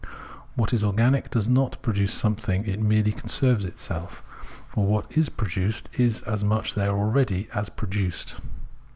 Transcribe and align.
What 0.55 0.73
is 0.73 0.83
organic 0.83 1.29
does 1.29 1.47
not 1.47 1.79
produce 1.83 2.11
something, 2.11 2.65
it 2.65 2.79
merely 2.81 3.11
conserves 3.11 3.65
itself, 3.65 4.23
or 4.75 4.87
what 4.87 5.15
is 5.15 5.29
produced 5.29 5.89
is 5.93 6.21
as 6.23 6.43
much 6.43 6.73
there 6.73 6.89
already 6.89 7.47
as 7.53 7.69
produced. 7.69 8.39